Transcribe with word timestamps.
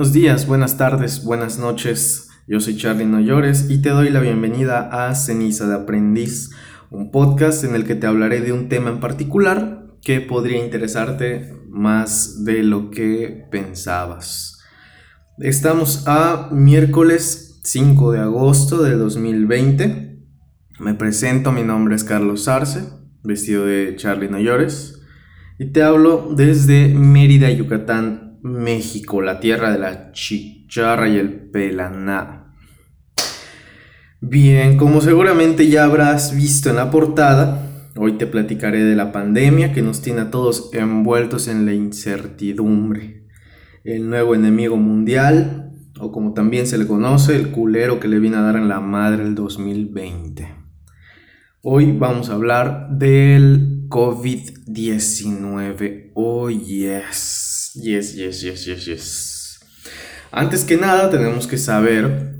Buenos 0.00 0.14
días, 0.14 0.46
buenas 0.46 0.78
tardes, 0.78 1.24
buenas 1.24 1.58
noches. 1.58 2.30
Yo 2.46 2.58
soy 2.60 2.74
Charlie 2.74 3.04
Noyores 3.04 3.68
y 3.68 3.82
te 3.82 3.90
doy 3.90 4.08
la 4.08 4.20
bienvenida 4.20 4.88
a 4.90 5.14
Ceniza 5.14 5.66
de 5.66 5.74
Aprendiz, 5.74 6.48
un 6.88 7.10
podcast 7.10 7.64
en 7.64 7.74
el 7.74 7.84
que 7.84 7.96
te 7.96 8.06
hablaré 8.06 8.40
de 8.40 8.52
un 8.52 8.70
tema 8.70 8.88
en 8.88 8.98
particular 8.98 9.88
que 10.02 10.22
podría 10.22 10.64
interesarte 10.64 11.54
más 11.68 12.46
de 12.46 12.62
lo 12.62 12.90
que 12.90 13.46
pensabas. 13.50 14.62
Estamos 15.38 16.04
a 16.06 16.48
miércoles 16.50 17.60
5 17.64 18.12
de 18.12 18.20
agosto 18.20 18.82
de 18.82 18.96
2020. 18.96 20.18
Me 20.78 20.94
presento, 20.94 21.52
mi 21.52 21.62
nombre 21.62 21.94
es 21.94 22.04
Carlos 22.04 22.48
Arce, 22.48 22.84
vestido 23.22 23.66
de 23.66 23.96
Charlie 23.96 24.30
Noyores, 24.30 25.02
y 25.58 25.72
te 25.72 25.82
hablo 25.82 26.32
desde 26.34 26.88
Mérida, 26.88 27.50
Yucatán, 27.50 28.29
México, 28.42 29.22
la 29.22 29.40
tierra 29.40 29.72
de 29.72 29.78
la 29.78 30.12
chicharra 30.12 31.08
y 31.08 31.16
el 31.16 31.50
pelaná. 31.50 32.54
Bien, 34.20 34.76
como 34.76 35.00
seguramente 35.00 35.68
ya 35.68 35.84
habrás 35.84 36.36
visto 36.36 36.68
en 36.70 36.76
la 36.76 36.90
portada, 36.90 37.66
hoy 37.96 38.18
te 38.18 38.26
platicaré 38.26 38.84
de 38.84 38.94
la 38.94 39.12
pandemia 39.12 39.72
que 39.72 39.82
nos 39.82 40.02
tiene 40.02 40.20
a 40.20 40.30
todos 40.30 40.68
envueltos 40.74 41.48
en 41.48 41.64
la 41.64 41.72
incertidumbre. 41.72 43.26
El 43.82 44.10
nuevo 44.10 44.34
enemigo 44.34 44.76
mundial, 44.76 45.72
o 45.98 46.12
como 46.12 46.34
también 46.34 46.66
se 46.66 46.76
le 46.76 46.86
conoce, 46.86 47.34
el 47.34 47.50
culero 47.50 47.98
que 47.98 48.08
le 48.08 48.18
viene 48.18 48.36
a 48.36 48.42
dar 48.42 48.56
en 48.56 48.68
la 48.68 48.80
madre 48.80 49.22
el 49.22 49.34
2020. 49.34 50.54
Hoy 51.62 51.92
vamos 51.92 52.28
a 52.30 52.34
hablar 52.34 52.88
del 52.90 53.86
COVID-19. 53.88 56.10
Oh, 56.14 56.50
yes. 56.50 57.49
Yes, 57.74 58.14
yes, 58.16 58.42
yes, 58.42 58.64
yes, 58.64 58.84
yes. 58.84 59.60
Antes 60.32 60.64
que 60.64 60.76
nada, 60.76 61.08
tenemos 61.08 61.46
que 61.46 61.56
saber 61.56 62.34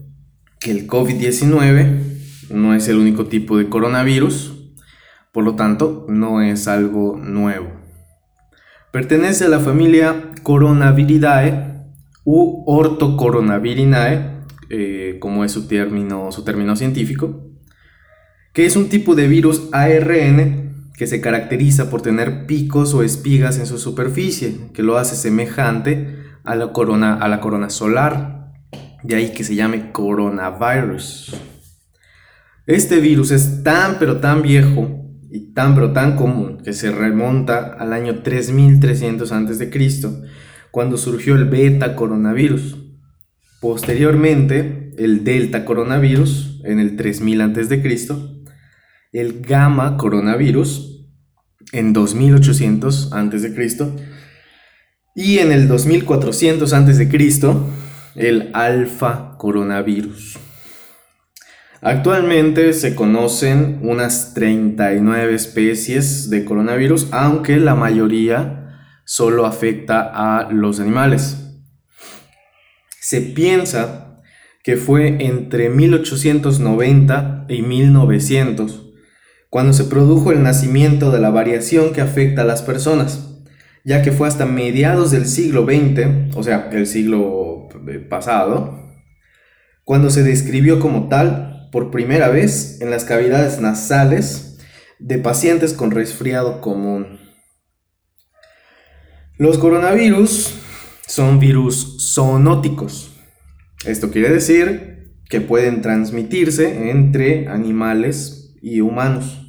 que 0.58 0.72
el 0.72 0.88
COVID-19 0.88 2.50
no 2.50 2.74
es 2.74 2.88
el 2.88 2.96
único 2.96 3.26
tipo 3.26 3.56
de 3.56 3.68
coronavirus, 3.68 4.52
por 5.32 5.44
lo 5.44 5.54
tanto, 5.54 6.04
no 6.08 6.42
es 6.42 6.66
algo 6.66 7.16
nuevo. 7.16 7.70
Pertenece 8.90 9.44
a 9.44 9.48
la 9.48 9.60
familia 9.60 10.32
Coronaviridae 10.42 11.84
u 12.24 12.64
Ortocoronavirinae, 12.66 14.40
eh, 14.68 15.18
como 15.20 15.44
es 15.44 15.52
su 15.52 15.68
término, 15.68 16.32
su 16.32 16.42
término 16.42 16.74
científico, 16.74 17.46
que 18.52 18.66
es 18.66 18.74
un 18.74 18.88
tipo 18.88 19.14
de 19.14 19.28
virus 19.28 19.68
ARN 19.70 20.59
que 21.00 21.06
se 21.06 21.22
caracteriza 21.22 21.88
por 21.88 22.02
tener 22.02 22.44
picos 22.44 22.92
o 22.92 23.02
espigas 23.02 23.58
en 23.58 23.64
su 23.64 23.78
superficie, 23.78 24.68
que 24.74 24.82
lo 24.82 24.98
hace 24.98 25.16
semejante 25.16 26.18
a 26.44 26.54
la 26.54 26.74
corona, 26.74 27.14
a 27.14 27.26
la 27.26 27.40
corona 27.40 27.70
solar, 27.70 28.52
de 29.02 29.14
ahí 29.14 29.32
que 29.32 29.42
se 29.42 29.54
llame 29.54 29.92
coronavirus. 29.92 31.34
Este 32.66 33.00
virus 33.00 33.30
es 33.30 33.62
tan 33.62 33.96
pero 33.98 34.18
tan 34.18 34.42
viejo 34.42 35.06
y 35.30 35.54
tan 35.54 35.74
pero 35.74 35.94
tan 35.94 36.16
común 36.16 36.58
que 36.62 36.74
se 36.74 36.90
remonta 36.90 37.76
al 37.78 37.94
año 37.94 38.16
3300 38.16 39.32
a.C., 39.32 39.70
cuando 40.70 40.98
surgió 40.98 41.34
el 41.34 41.46
beta 41.46 41.96
coronavirus. 41.96 42.76
Posteriormente, 43.62 44.92
el 44.98 45.24
delta 45.24 45.64
coronavirus 45.64 46.60
en 46.64 46.78
el 46.78 46.96
3000 46.96 47.40
a.C., 47.40 48.39
el 49.12 49.40
gamma 49.40 49.96
coronavirus 49.96 51.08
en 51.72 51.92
2800 51.92 53.12
a.C. 53.12 53.92
y 55.14 55.38
en 55.38 55.52
el 55.52 55.66
2400 55.68 56.72
a.C. 56.72 57.08
el 58.14 58.50
alfa 58.54 59.36
coronavirus. 59.36 60.38
Actualmente 61.82 62.72
se 62.72 62.94
conocen 62.94 63.80
unas 63.82 64.34
39 64.34 65.34
especies 65.34 66.28
de 66.28 66.44
coronavirus, 66.44 67.08
aunque 67.10 67.56
la 67.56 67.74
mayoría 67.74 68.86
solo 69.06 69.46
afecta 69.46 70.02
a 70.02 70.52
los 70.52 70.78
animales. 70.78 71.38
Se 73.00 73.22
piensa 73.22 74.18
que 74.62 74.76
fue 74.76 75.24
entre 75.24 75.70
1890 75.70 77.46
y 77.48 77.62
1900 77.62 78.89
cuando 79.50 79.72
se 79.72 79.84
produjo 79.84 80.30
el 80.30 80.44
nacimiento 80.44 81.10
de 81.10 81.18
la 81.18 81.30
variación 81.30 81.92
que 81.92 82.00
afecta 82.00 82.42
a 82.42 82.44
las 82.44 82.62
personas, 82.62 83.42
ya 83.84 84.00
que 84.00 84.12
fue 84.12 84.28
hasta 84.28 84.46
mediados 84.46 85.10
del 85.10 85.26
siglo 85.26 85.64
XX, 85.64 86.36
o 86.36 86.42
sea, 86.44 86.70
el 86.72 86.86
siglo 86.86 87.68
pasado, 88.08 88.78
cuando 89.84 90.10
se 90.10 90.22
describió 90.22 90.78
como 90.78 91.08
tal 91.08 91.68
por 91.72 91.90
primera 91.90 92.28
vez 92.28 92.80
en 92.80 92.90
las 92.90 93.04
cavidades 93.04 93.60
nasales 93.60 94.58
de 95.00 95.18
pacientes 95.18 95.72
con 95.72 95.90
resfriado 95.90 96.60
común. 96.60 97.18
Los 99.36 99.58
coronavirus 99.58 100.54
son 101.08 101.40
virus 101.40 102.12
zoonóticos. 102.14 103.16
Esto 103.84 104.12
quiere 104.12 104.28
decir 104.28 105.16
que 105.28 105.40
pueden 105.40 105.80
transmitirse 105.80 106.90
entre 106.90 107.48
animales 107.48 108.54
y 108.60 108.80
humanos 108.80 109.39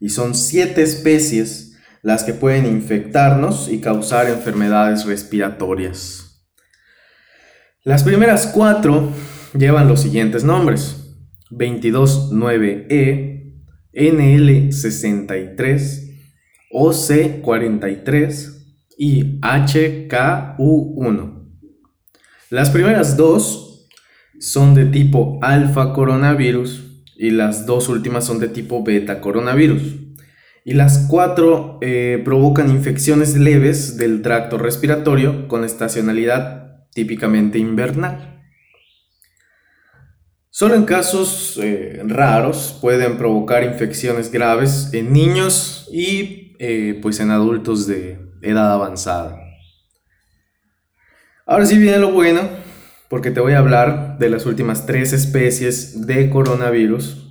y 0.00 0.08
son 0.10 0.34
siete 0.34 0.82
especies 0.82 1.76
las 2.02 2.24
que 2.24 2.34
pueden 2.34 2.66
infectarnos 2.66 3.70
y 3.70 3.80
causar 3.80 4.28
enfermedades 4.28 5.04
respiratorias. 5.04 6.24
Las 7.84 8.02
primeras 8.04 8.48
cuatro 8.48 9.12
llevan 9.54 9.86
los 9.88 10.00
siguientes 10.00 10.44
nombres: 10.44 10.96
229E, 11.50 13.54
NL63, 13.92 16.16
OC43 16.72 18.54
y 18.96 19.40
HKU1. 19.40 21.34
Las 22.50 22.70
primeras 22.70 23.16
dos 23.16 23.88
son 24.38 24.74
de 24.74 24.84
tipo 24.86 25.38
alfa 25.42 25.92
coronavirus 25.92 26.87
y 27.18 27.30
las 27.30 27.66
dos 27.66 27.88
últimas 27.88 28.24
son 28.24 28.38
de 28.38 28.48
tipo 28.48 28.84
beta 28.84 29.20
coronavirus. 29.20 29.82
Y 30.64 30.74
las 30.74 31.06
cuatro 31.10 31.78
eh, 31.82 32.22
provocan 32.24 32.70
infecciones 32.70 33.36
leves 33.36 33.96
del 33.96 34.22
tracto 34.22 34.56
respiratorio 34.56 35.48
con 35.48 35.64
estacionalidad 35.64 36.86
típicamente 36.94 37.58
invernal. 37.58 38.40
Solo 40.48 40.76
en 40.76 40.84
casos 40.84 41.58
eh, 41.60 42.02
raros 42.04 42.78
pueden 42.80 43.16
provocar 43.16 43.64
infecciones 43.64 44.30
graves 44.30 44.90
en 44.92 45.12
niños 45.12 45.88
y 45.92 46.56
eh, 46.60 46.98
pues 47.02 47.18
en 47.18 47.32
adultos 47.32 47.86
de 47.88 48.20
edad 48.42 48.72
avanzada. 48.72 49.40
Ahora 51.46 51.66
sí 51.66 51.78
viene 51.78 51.98
lo 51.98 52.12
bueno, 52.12 52.42
porque 53.08 53.30
te 53.30 53.40
voy 53.40 53.54
a 53.54 53.58
hablar 53.58 54.18
de 54.18 54.28
las 54.28 54.46
últimas 54.46 54.86
tres 54.86 55.12
especies 55.12 56.06
de 56.06 56.28
coronavirus 56.30 57.24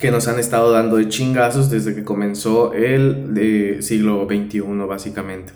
que 0.00 0.10
nos 0.10 0.28
han 0.28 0.38
estado 0.38 0.72
dando 0.72 0.96
de 0.96 1.08
chingazos 1.08 1.70
desde 1.70 1.94
que 1.94 2.04
comenzó 2.04 2.72
el 2.72 3.34
de 3.34 3.82
siglo 3.82 4.26
XXI, 4.26 4.60
básicamente. 4.88 5.52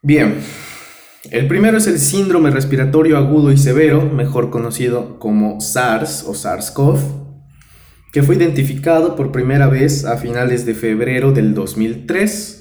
Bien, 0.00 0.36
el 1.30 1.48
primero 1.48 1.76
es 1.76 1.86
el 1.88 1.98
síndrome 1.98 2.50
respiratorio 2.50 3.18
agudo 3.18 3.52
y 3.52 3.58
severo, 3.58 4.02
mejor 4.02 4.50
conocido 4.50 5.18
como 5.18 5.60
SARS 5.60 6.24
o 6.24 6.34
SARS-CoV, 6.34 6.98
que 8.12 8.22
fue 8.22 8.36
identificado 8.36 9.16
por 9.16 9.32
primera 9.32 9.66
vez 9.66 10.04
a 10.04 10.16
finales 10.16 10.64
de 10.64 10.74
febrero 10.74 11.32
del 11.32 11.52
2003 11.52 12.57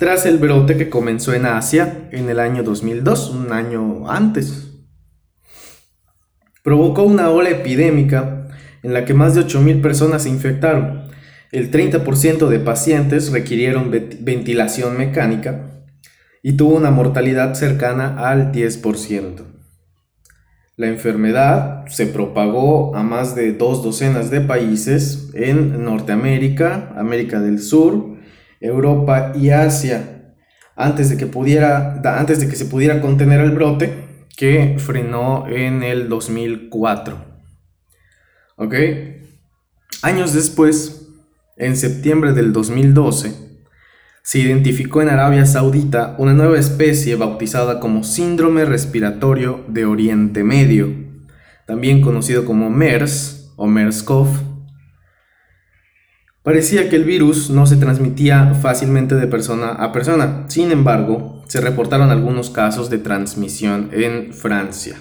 tras 0.00 0.24
el 0.24 0.38
brote 0.38 0.78
que 0.78 0.88
comenzó 0.88 1.34
en 1.34 1.44
Asia 1.44 2.08
en 2.10 2.30
el 2.30 2.40
año 2.40 2.62
2002, 2.62 3.32
un 3.32 3.52
año 3.52 4.10
antes. 4.10 4.70
Provocó 6.62 7.02
una 7.02 7.28
ola 7.28 7.50
epidémica 7.50 8.48
en 8.82 8.94
la 8.94 9.04
que 9.04 9.12
más 9.12 9.34
de 9.34 9.42
8.000 9.42 9.82
personas 9.82 10.22
se 10.22 10.30
infectaron. 10.30 11.02
El 11.52 11.70
30% 11.70 12.48
de 12.48 12.60
pacientes 12.60 13.30
requirieron 13.30 13.90
ventilación 13.90 14.96
mecánica 14.96 15.84
y 16.42 16.52
tuvo 16.52 16.76
una 16.76 16.90
mortalidad 16.90 17.52
cercana 17.52 18.26
al 18.30 18.52
10%. 18.52 19.42
La 20.76 20.86
enfermedad 20.86 21.84
se 21.88 22.06
propagó 22.06 22.96
a 22.96 23.02
más 23.02 23.34
de 23.34 23.52
dos 23.52 23.84
docenas 23.84 24.30
de 24.30 24.40
países 24.40 25.28
en 25.34 25.84
Norteamérica, 25.84 26.94
América 26.96 27.38
del 27.38 27.60
Sur, 27.60 28.18
Europa 28.60 29.32
y 29.34 29.50
Asia 29.50 30.34
antes 30.76 31.10
de 31.10 31.16
que, 31.16 31.26
pudiera, 31.26 32.00
antes 32.16 32.40
de 32.40 32.48
que 32.48 32.56
se 32.56 32.64
pudiera 32.64 33.00
contener 33.00 33.40
el 33.40 33.50
brote 33.50 34.26
que 34.36 34.76
frenó 34.78 35.46
en 35.48 35.82
el 35.82 36.08
2004. 36.08 37.24
¿Ok? 38.56 38.74
Años 40.02 40.32
después, 40.32 41.08
en 41.56 41.76
septiembre 41.76 42.32
del 42.32 42.52
2012, 42.52 43.50
se 44.22 44.38
identificó 44.38 45.02
en 45.02 45.08
Arabia 45.08 45.44
Saudita 45.44 46.14
una 46.18 46.34
nueva 46.34 46.58
especie 46.58 47.16
bautizada 47.16 47.80
como 47.80 48.04
síndrome 48.04 48.64
respiratorio 48.64 49.64
de 49.68 49.84
Oriente 49.84 50.44
Medio, 50.44 50.88
también 51.66 52.00
conocido 52.00 52.44
como 52.44 52.70
MERS 52.70 53.52
o 53.56 53.66
MERS-CoV. 53.66 54.49
Parecía 56.42 56.88
que 56.88 56.96
el 56.96 57.04
virus 57.04 57.50
no 57.50 57.66
se 57.66 57.76
transmitía 57.76 58.54
fácilmente 58.54 59.14
de 59.14 59.26
persona 59.26 59.72
a 59.72 59.92
persona, 59.92 60.46
sin 60.48 60.72
embargo, 60.72 61.42
se 61.46 61.60
reportaron 61.60 62.10
algunos 62.10 62.48
casos 62.48 62.88
de 62.88 62.96
transmisión 62.96 63.90
en 63.92 64.32
Francia. 64.32 64.96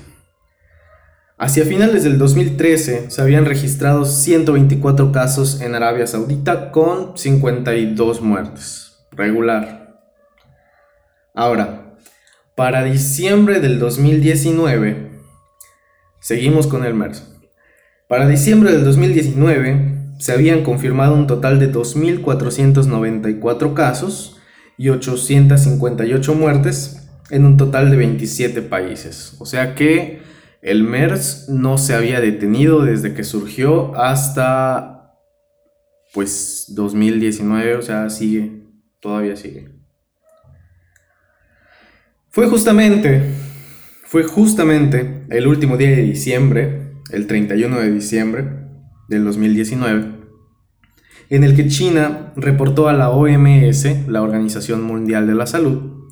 Hacia 1.38 1.64
finales 1.64 2.04
del 2.04 2.18
2013 2.18 3.10
se 3.10 3.22
habían 3.22 3.46
registrado 3.46 4.04
124 4.04 5.14
casos 5.14 5.62
en 5.62 5.76
Arabia 5.76 6.06
Saudita 6.08 6.72
con 6.72 7.18
52 7.18 8.20
muertes 8.20 8.90
regular. 9.12 10.02
Ahora, 11.34 11.96
para 12.56 12.84
diciembre 12.84 13.62
del 13.62 13.80
2019, 13.80 15.22
seguimos 16.20 16.68
con 16.68 16.84
el 16.84 16.94
MERS. 16.94 17.34
Para 18.10 18.28
diciembre 18.28 18.74
del 18.74 18.84
2019 18.84 19.99
se 20.19 20.33
habían 20.33 20.63
confirmado 20.63 21.16
un 21.16 21.27
total 21.27 21.60
de 21.60 21.71
2.494 21.71 23.74
casos 23.74 24.38
y 24.77 24.89
858 24.89 26.36
muertes 26.36 27.10
en 27.31 27.45
un 27.45 27.56
total 27.56 27.89
de 27.89 27.95
27 27.98 28.62
países. 28.62 29.38
O 29.39 29.45
sea 29.45 29.75
que 29.75 30.19
el 30.62 30.83
MERS 30.83 31.48
no 31.48 31.77
se 31.77 31.95
había 31.95 32.19
detenido 32.19 32.83
desde 32.83 33.13
que 33.13 33.24
surgió 33.24 33.95
hasta 33.95 35.16
pues 36.13 36.74
2019, 36.75 37.75
o 37.75 37.81
sea, 37.81 38.10
sigue 38.10 38.63
todavía 39.00 39.38
sigue. 39.38 39.69
Fue 42.30 42.48
justamente, 42.48 43.21
fue 44.04 44.24
justamente 44.24 45.24
el 45.30 45.48
último 45.48 45.77
día 45.77 45.92
de 45.92 46.01
diciembre, 46.01 46.92
el 47.12 47.25
31 47.25 47.80
de 47.80 47.92
diciembre 47.92 48.59
del 49.10 49.26
2019, 49.26 50.12
en 51.30 51.44
el 51.44 51.56
que 51.56 51.68
China 51.68 52.32
reportó 52.36 52.88
a 52.88 52.94
la 52.94 53.10
OMS, 53.10 54.08
la 54.08 54.22
Organización 54.22 54.84
Mundial 54.84 55.28
de 55.28 55.36
la 55.36 55.48
Salud, 55.48 56.08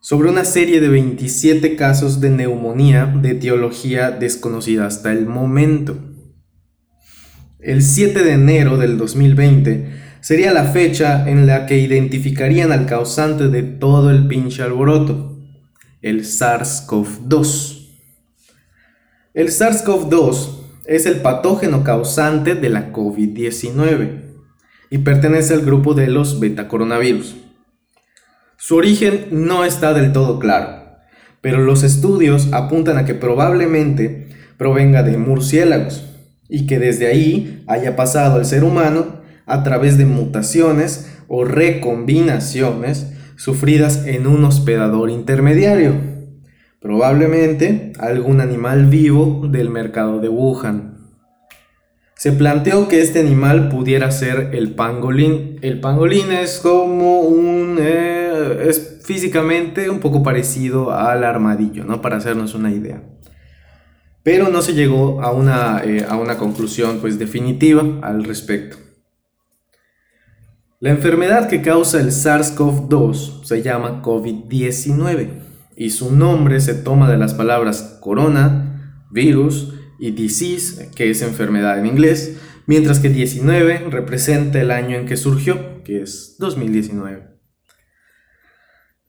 sobre 0.00 0.28
una 0.28 0.44
serie 0.44 0.80
de 0.80 0.88
27 0.88 1.76
casos 1.76 2.20
de 2.20 2.28
neumonía 2.28 3.06
de 3.06 3.30
etiología 3.30 4.10
desconocida 4.10 4.86
hasta 4.86 5.12
el 5.12 5.26
momento. 5.26 5.96
El 7.58 7.82
7 7.82 8.22
de 8.22 8.32
enero 8.32 8.76
del 8.76 8.98
2020, 8.98 10.04
sería 10.20 10.52
la 10.52 10.64
fecha 10.64 11.28
en 11.28 11.46
la 11.46 11.66
que 11.66 11.78
identificarían 11.78 12.72
al 12.72 12.86
causante 12.86 13.48
de 13.48 13.62
todo 13.62 14.10
el 14.10 14.26
pinche 14.26 14.62
alboroto, 14.62 15.38
el 16.02 16.24
SARS-CoV-2. 16.24 17.88
El 19.34 19.48
SARS-CoV-2 19.48 20.63
es 20.86 21.06
el 21.06 21.16
patógeno 21.20 21.84
causante 21.84 22.54
de 22.54 22.70
la 22.70 22.92
COVID-19 22.92 24.22
y 24.90 24.98
pertenece 24.98 25.54
al 25.54 25.62
grupo 25.62 25.94
de 25.94 26.08
los 26.08 26.40
betacoronavirus. 26.40 27.36
Su 28.56 28.76
origen 28.76 29.26
no 29.30 29.64
está 29.64 29.92
del 29.92 30.12
todo 30.12 30.38
claro, 30.38 30.84
pero 31.40 31.60
los 31.60 31.82
estudios 31.82 32.48
apuntan 32.52 32.98
a 32.98 33.04
que 33.04 33.14
probablemente 33.14 34.28
provenga 34.56 35.02
de 35.02 35.18
murciélagos 35.18 36.04
y 36.48 36.66
que 36.66 36.78
desde 36.78 37.06
ahí 37.06 37.64
haya 37.66 37.96
pasado 37.96 38.36
al 38.36 38.46
ser 38.46 38.64
humano 38.64 39.22
a 39.46 39.62
través 39.62 39.98
de 39.98 40.06
mutaciones 40.06 41.10
o 41.28 41.44
recombinaciones 41.44 43.12
sufridas 43.36 44.06
en 44.06 44.26
un 44.26 44.44
hospedador 44.44 45.10
intermediario, 45.10 46.13
probablemente 46.84 47.94
algún 47.98 48.42
animal 48.42 48.84
vivo 48.84 49.48
del 49.48 49.70
mercado 49.70 50.20
de 50.20 50.28
Wuhan. 50.28 50.98
Se 52.14 52.30
planteó 52.30 52.88
que 52.88 53.00
este 53.00 53.20
animal 53.20 53.70
pudiera 53.70 54.10
ser 54.10 54.50
el 54.52 54.74
pangolín. 54.74 55.58
El 55.62 55.80
pangolín 55.80 56.30
es 56.30 56.58
como 56.58 57.20
un... 57.20 57.78
Eh, 57.80 58.66
es 58.68 59.00
físicamente 59.02 59.88
un 59.88 59.98
poco 59.98 60.22
parecido 60.22 60.92
al 60.92 61.24
armadillo, 61.24 61.86
¿no? 61.86 62.02
Para 62.02 62.18
hacernos 62.18 62.54
una 62.54 62.70
idea. 62.70 63.02
Pero 64.22 64.50
no 64.50 64.60
se 64.60 64.74
llegó 64.74 65.22
a 65.22 65.32
una, 65.32 65.80
eh, 65.82 66.04
a 66.06 66.18
una 66.18 66.36
conclusión 66.36 66.98
pues 67.00 67.18
definitiva 67.18 67.82
al 68.02 68.24
respecto. 68.24 68.76
La 70.80 70.90
enfermedad 70.90 71.48
que 71.48 71.62
causa 71.62 71.98
el 71.98 72.08
SARS-CoV-2 72.08 73.44
se 73.44 73.62
llama 73.62 74.02
COVID-19 74.02 75.43
y 75.76 75.90
su 75.90 76.14
nombre 76.14 76.60
se 76.60 76.74
toma 76.74 77.10
de 77.10 77.18
las 77.18 77.34
palabras 77.34 77.98
corona, 78.00 79.06
virus 79.10 79.74
y 79.98 80.10
disease, 80.12 80.90
que 80.94 81.10
es 81.10 81.22
enfermedad 81.22 81.78
en 81.78 81.86
inglés, 81.86 82.38
mientras 82.66 82.98
que 82.98 83.08
19 83.08 83.86
representa 83.90 84.60
el 84.60 84.70
año 84.70 84.96
en 84.96 85.06
que 85.06 85.16
surgió, 85.16 85.82
que 85.84 86.02
es 86.02 86.36
2019. 86.38 87.34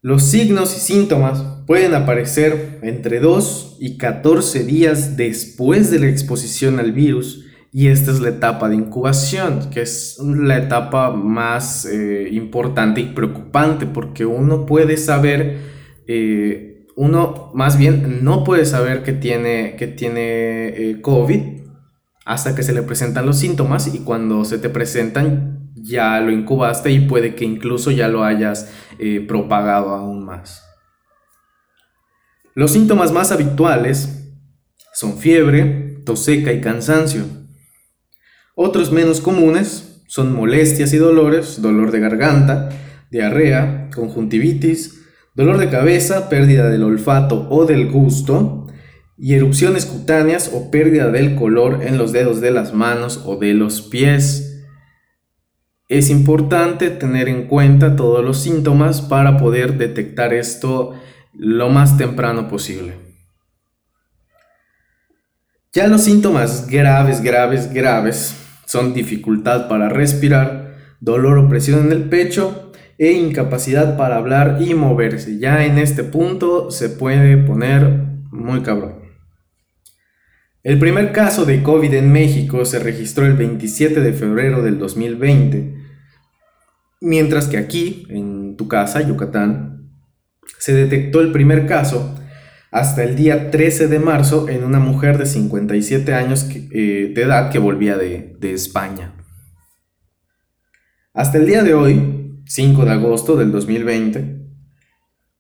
Los 0.02 0.24
signos 0.24 0.78
y 0.78 0.80
síntomas 0.80 1.44
pueden 1.66 1.96
aparecer 1.96 2.80
entre 2.84 3.20
2 3.20 3.78
y 3.80 3.98
14 3.98 4.64
días 4.64 5.18
después 5.18 5.90
de 5.90 6.00
la 6.00 6.08
exposición 6.08 6.80
al 6.80 6.92
virus 6.92 7.46
y 7.78 7.90
esta 7.90 8.12
es 8.12 8.22
la 8.22 8.30
etapa 8.30 8.70
de 8.70 8.76
incubación, 8.76 9.70
que 9.70 9.82
es 9.82 10.18
la 10.20 10.58
etapa 10.58 11.12
más 11.12 11.86
eh, 11.86 12.30
importante 12.32 13.02
y 13.02 13.08
preocupante, 13.08 13.86
porque 13.86 14.26
uno 14.26 14.66
puede 14.66 14.96
saber, 14.96 15.75
eh, 16.08 16.88
uno 16.96 17.52
más 17.54 17.78
bien 17.78 18.24
no 18.24 18.44
puede 18.44 18.66
saber 18.66 19.04
que 19.04 19.14
tiene, 19.14 19.76
que 19.76 19.88
tiene 19.88 20.68
eh, 20.70 21.02
COVID 21.02 21.42
hasta 22.26 22.56
que 22.56 22.64
se 22.64 22.74
le 22.74 22.82
presentan 22.82 23.26
los 23.26 23.38
síntomas 23.38 23.94
y 23.94 24.00
cuando 24.00 24.46
se 24.46 24.58
te 24.58 24.70
presentan 24.70 25.72
ya 25.76 26.20
lo 26.20 26.32
incubaste 26.32 26.92
y 26.92 27.02
puede 27.02 27.36
que 27.36 27.46
incluso 27.46 27.92
ya 27.92 28.08
lo 28.08 28.24
hayas 28.24 28.72
propagado 29.28 29.90
aún 29.90 30.26
más. 30.26 30.64
Los 32.56 32.72
síntomas 32.72 33.12
más 33.12 33.34
habituales 33.34 34.32
son 34.94 35.18
fiebre, 35.18 36.02
tos 36.06 36.24
seca 36.24 36.54
y 36.54 36.62
cansancio. 36.62 37.26
Otros 38.56 38.94
menos 38.94 39.20
comunes 39.20 40.02
son 40.08 40.34
molestias 40.34 40.94
y 40.94 40.98
dolores, 40.98 41.62
dolor 41.62 41.92
de 41.92 42.00
garganta, 42.00 42.70
diarrea, 43.12 43.90
conjuntivitis, 43.94 45.05
dolor 45.36 45.58
de 45.58 45.70
cabeza, 45.70 46.30
pérdida 46.30 46.70
del 46.70 46.84
olfato 46.84 47.48
o 47.50 47.66
del 47.66 47.92
gusto, 47.92 48.68
y 49.18 49.34
erupciones 49.34 49.86
cutáneas 49.86 50.52
o 50.54 50.72
pérdida 50.72 51.10
del 51.10 51.36
color 51.36 51.84
en 51.84 51.98
los 51.98 52.12
dedos 52.12 52.42
de 52.42 52.52
las 52.52 52.74
manos 52.74 53.22
o 53.26 53.38
de 53.38 53.54
los 53.54 53.82
pies. 53.82 54.64
Es 55.88 56.10
importante 56.10 56.90
tener 56.90 57.30
en 57.30 57.48
cuenta 57.48 57.96
todos 57.96 58.26
los 58.26 58.40
síntomas 58.40 59.02
para 59.02 59.38
poder 59.38 59.78
detectar 59.78 60.34
esto 60.34 60.94
lo 61.34 61.70
más 61.70 61.98
temprano 61.98 62.48
posible. 62.48 62.94
Ya 65.72 65.88
los 65.88 66.02
síntomas 66.02 66.68
graves, 66.68 67.22
graves, 67.22 67.74
graves 67.74 68.36
son 68.66 68.94
dificultad 68.94 69.68
para 69.68 69.90
respirar, 69.90 70.78
dolor 71.02 71.38
o 71.38 71.50
presión 71.50 71.86
en 71.86 71.92
el 71.92 72.10
pecho 72.10 72.65
e 72.98 73.12
incapacidad 73.12 73.98
para 73.98 74.18
hablar 74.18 74.58
y 74.62 74.74
moverse. 74.74 75.38
Ya 75.38 75.66
en 75.66 75.78
este 75.78 76.04
punto 76.04 76.72
se 76.72 76.90
puede 76.90 77.38
poner 77.38 78.06
muy 78.32 78.62
cabrón. 78.62 79.06
El 80.64 80.80
primer 80.80 81.12
caso 81.12 81.46
de 81.46 81.62
COVID 81.62 81.94
en 81.94 82.12
México 82.12 82.66
se 82.66 82.80
registró 82.80 83.26
el 83.26 83.34
27 83.34 84.02
de 84.02 84.14
febrero 84.14 84.64
del 84.64 84.80
2020, 84.80 85.76
mientras 87.02 87.48
que 87.48 87.58
aquí, 87.58 88.08
en 88.10 88.56
tu 88.58 88.68
casa, 88.68 89.02
Yucatán, 89.02 89.92
se 90.58 90.74
detectó 90.74 91.22
el 91.22 91.32
primer 91.32 91.68
caso 91.68 92.18
hasta 92.72 93.04
el 93.04 93.16
día 93.16 93.52
13 93.52 93.88
de 93.88 94.00
marzo 94.00 94.50
en 94.50 94.64
una 94.64 94.80
mujer 94.80 95.18
de 95.18 95.28
57 95.28 96.14
años 96.14 96.50
eh, 96.52 97.12
de 97.14 97.22
edad 97.22 97.52
que 97.52 97.60
volvía 97.60 97.96
de, 97.96 98.36
de 98.40 98.54
España. 98.54 99.14
Hasta 101.14 101.38
el 101.38 101.46
día 101.46 101.64
de 101.64 101.74
hoy, 101.74 102.25
5 102.48 102.86
de 102.86 102.92
agosto 102.92 103.36
del 103.36 103.52
2020, 103.52 104.46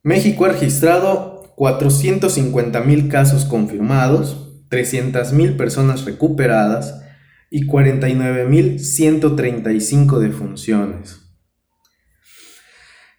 México 0.03 0.45
ha 0.45 0.50
registrado 0.50 1.35
450.000 1.55 3.09
casos 3.09 3.45
confirmados, 3.45 4.51
300.000 4.69 5.57
personas 5.57 6.05
recuperadas 6.05 7.01
y 7.50 7.65
49.135 7.67 10.19
defunciones. 10.19 11.21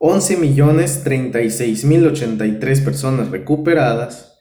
11.036.083 0.00 2.84
personas 2.84 3.30
recuperadas 3.30 4.38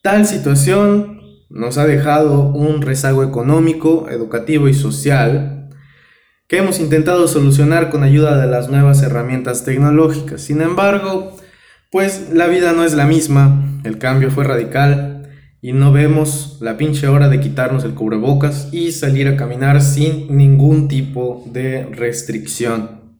Tal 0.03 0.25
situación 0.25 1.19
nos 1.49 1.77
ha 1.77 1.85
dejado 1.85 2.51
un 2.51 2.81
rezago 2.81 3.23
económico, 3.23 4.07
educativo 4.09 4.67
y 4.67 4.73
social 4.73 5.69
que 6.47 6.57
hemos 6.57 6.79
intentado 6.79 7.27
solucionar 7.27 7.89
con 7.89 8.03
ayuda 8.03 8.39
de 8.39 8.47
las 8.47 8.69
nuevas 8.69 9.03
herramientas 9.03 9.65
tecnológicas. 9.65 10.41
Sin 10.41 10.61
embargo, 10.61 11.37
pues 11.91 12.29
la 12.33 12.47
vida 12.47 12.73
no 12.73 12.83
es 12.83 12.93
la 12.93 13.05
misma, 13.05 13.81
el 13.83 13.97
cambio 13.97 14.31
fue 14.31 14.43
radical 14.43 15.18
y 15.61 15.73
no 15.73 15.91
vemos 15.91 16.57
la 16.61 16.77
pinche 16.77 17.07
hora 17.07 17.27
de 17.27 17.39
quitarnos 17.39 17.83
el 17.83 17.93
cubrebocas 17.93 18.69
y 18.71 18.91
salir 18.91 19.27
a 19.27 19.35
caminar 19.35 19.81
sin 19.81 20.35
ningún 20.35 20.87
tipo 20.87 21.43
de 21.51 21.85
restricción. 21.85 23.19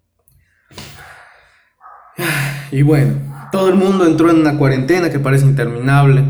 Y 2.72 2.84
bueno, 2.84 3.16
todo 3.52 3.70
el 3.70 3.76
mundo 3.76 4.06
entró 4.06 4.30
en 4.30 4.38
una 4.38 4.56
cuarentena 4.58 5.10
que 5.10 5.18
parece 5.18 5.46
interminable. 5.46 6.24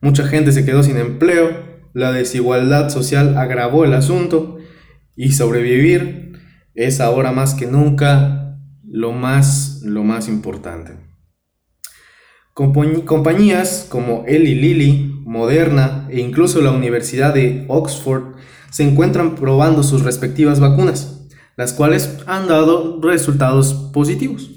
Mucha 0.00 0.26
gente 0.26 0.50
se 0.52 0.64
quedó 0.64 0.82
sin 0.82 0.96
empleo, 0.96 1.50
la 1.92 2.10
desigualdad 2.10 2.88
social 2.88 3.36
agravó 3.36 3.84
el 3.84 3.92
asunto 3.92 4.56
y 5.14 5.32
sobrevivir 5.32 6.38
es 6.74 7.00
ahora 7.00 7.32
más 7.32 7.54
que 7.54 7.66
nunca 7.66 8.56
lo 8.88 9.12
más, 9.12 9.82
lo 9.84 10.04
más 10.04 10.28
importante. 10.28 10.92
Compañías 12.54 13.86
como 13.88 14.24
Eli 14.26 14.54
Lilly, 14.54 15.17
Moderna 15.28 16.08
e 16.10 16.20
incluso 16.20 16.62
la 16.62 16.70
Universidad 16.70 17.34
de 17.34 17.66
Oxford 17.68 18.36
se 18.70 18.82
encuentran 18.82 19.34
probando 19.34 19.82
sus 19.82 20.02
respectivas 20.02 20.58
vacunas, 20.58 21.28
las 21.56 21.72
cuales 21.72 22.18
han 22.26 22.48
dado 22.48 22.98
resultados 23.02 23.90
positivos. 23.92 24.50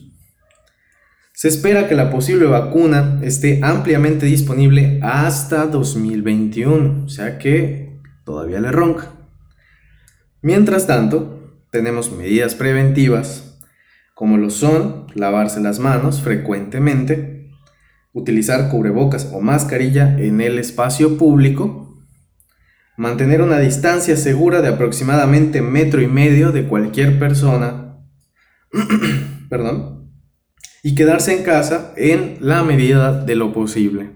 Se 1.33 1.47
espera 1.47 1.87
que 1.87 1.95
la 1.95 2.09
posible 2.09 2.45
vacuna 2.45 3.19
esté 3.21 3.59
ampliamente 3.63 4.25
disponible 4.25 4.99
hasta 5.03 5.67
2021, 5.67 7.05
o 7.05 7.09
sea 7.09 7.37
que 7.37 7.99
todavía 8.23 8.61
le 8.61 8.71
ronca. 8.71 9.11
Mientras 10.41 10.87
tanto, 10.87 11.59
tenemos 11.69 12.11
medidas 12.11 12.55
preventivas 12.55 13.51
como 14.21 14.37
lo 14.37 14.51
son 14.51 15.07
lavarse 15.15 15.59
las 15.61 15.79
manos 15.79 16.21
frecuentemente, 16.21 17.40
utilizar 18.13 18.69
cubrebocas 18.69 19.29
o 19.33 19.41
mascarilla 19.41 20.17
en 20.19 20.41
el 20.41 20.59
espacio 20.59 21.17
público, 21.17 21.97
mantener 22.97 23.41
una 23.41 23.59
distancia 23.59 24.17
segura 24.17 24.61
de 24.61 24.67
aproximadamente 24.67 25.61
metro 25.61 26.01
y 26.01 26.07
medio 26.07 26.51
de 26.51 26.67
cualquier 26.67 27.17
persona, 27.19 27.97
perdón, 29.49 30.11
y 30.83 30.95
quedarse 30.95 31.37
en 31.37 31.43
casa 31.43 31.93
en 31.95 32.37
la 32.39 32.63
medida 32.63 33.23
de 33.23 33.35
lo 33.35 33.53
posible. 33.53 34.09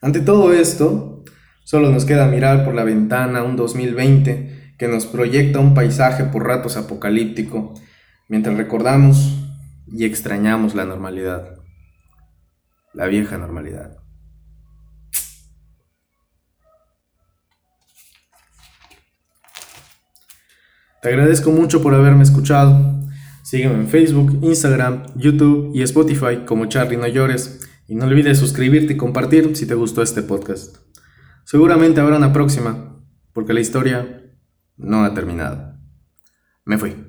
Ante 0.00 0.20
todo 0.20 0.52
esto, 0.52 1.24
solo 1.64 1.90
nos 1.90 2.04
queda 2.04 2.26
mirar 2.26 2.64
por 2.64 2.74
la 2.74 2.84
ventana 2.84 3.42
un 3.42 3.56
2020 3.56 4.74
que 4.78 4.88
nos 4.88 5.06
proyecta 5.06 5.58
un 5.58 5.74
paisaje 5.74 6.24
por 6.24 6.46
ratos 6.46 6.76
apocalíptico, 6.76 7.74
mientras 8.28 8.56
recordamos 8.56 9.34
y 9.86 10.04
extrañamos 10.04 10.74
la 10.74 10.84
normalidad, 10.84 11.55
la 12.96 13.06
vieja 13.06 13.36
normalidad. 13.36 13.98
Te 21.02 21.10
agradezco 21.10 21.52
mucho 21.52 21.82
por 21.82 21.94
haberme 21.94 22.22
escuchado. 22.22 22.98
Sígueme 23.44 23.74
en 23.74 23.88
Facebook, 23.88 24.40
Instagram, 24.42 25.04
YouTube 25.14 25.70
y 25.74 25.82
Spotify 25.82 26.44
como 26.46 26.66
Charlie 26.66 26.96
No 26.96 27.06
Llores. 27.06 27.60
Y 27.86 27.94
no 27.94 28.06
olvides 28.06 28.38
suscribirte 28.38 28.94
y 28.94 28.96
compartir 28.96 29.54
si 29.56 29.66
te 29.66 29.74
gustó 29.74 30.02
este 30.02 30.22
podcast. 30.22 30.78
Seguramente 31.44 32.00
habrá 32.00 32.16
una 32.16 32.32
próxima, 32.32 32.98
porque 33.32 33.52
la 33.52 33.60
historia 33.60 34.32
no 34.76 35.04
ha 35.04 35.14
terminado. 35.14 35.78
Me 36.64 36.78
fui. 36.78 37.05